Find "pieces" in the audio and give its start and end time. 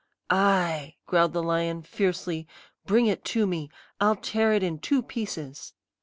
5.03-5.73